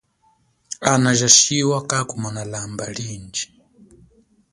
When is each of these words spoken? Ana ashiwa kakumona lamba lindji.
Ana 0.91 1.09
ashiwa 1.27 1.79
kakumona 1.89 2.41
lamba 2.51 2.85
lindji. 2.95 3.45